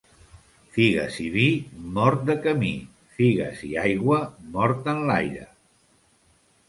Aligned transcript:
Figues 0.77 1.17
i 1.23 1.25
vi, 1.35 1.43
mort 1.99 2.23
de 2.29 2.35
camí; 2.45 2.71
figues 3.19 3.61
i 3.71 3.73
aigua, 3.85 4.21
mort 4.57 4.91
enlaire. 4.95 5.47